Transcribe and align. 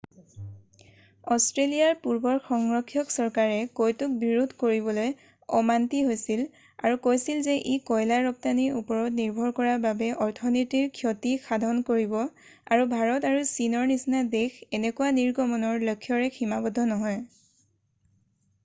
অষ্ট্ৰেলিয়াৰ 1.33 1.97
পূৰ্বৰ 2.05 2.37
সংৰক্ষক 2.45 3.11
চৰকাৰে 3.15 3.59
কয়তোক 3.79 4.15
বিৰোধ 4.23 4.55
কৰিবলৈ 4.63 5.11
অমান্তি 5.59 5.99
হৈছিল 6.07 6.41
আৰু 6.89 6.97
কৈছিল 7.03 7.43
যে 7.49 7.53
ই 7.59 7.85
কয়লা 7.91 8.17
ৰপ্তানীৰ 8.29 8.79
ওপৰত 8.81 9.13
নিৰ্ভৰ 9.19 9.53
কৰা 9.61 9.75
বাবে 9.85 10.09
অৰ্থনীতিৰ 10.29 10.89
ক্ষতি 11.01 11.35
সাধন 11.45 11.85
কৰিব 11.93 12.17
আৰু 12.23 12.89
ভাৰত 12.97 13.31
আৰু 13.33 13.45
চীনৰ 13.53 13.87
নিচিনা 13.95 14.25
দেশ 14.35 14.59
এনেকুৱা 14.79 15.13
নিৰ্গমণৰ 15.21 15.87
লক্ষ্যৰে 15.93 16.33
সীমাবদ্ধ 16.41 16.91
নহয় 16.97 17.25